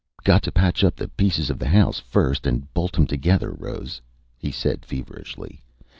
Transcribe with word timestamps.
"Got 0.23 0.41
to 0.45 0.51
patch 0.51 0.83
up 0.83 0.95
the 0.95 1.07
pieces 1.09 1.51
of 1.51 1.59
the 1.59 1.67
house, 1.67 1.99
first, 1.99 2.47
and 2.47 2.73
bolt 2.73 2.97
'em 2.97 3.05
together, 3.05 3.51
Rose," 3.51 4.01
he 4.35 4.51
said 4.51 4.83
feverishly. 4.83 5.61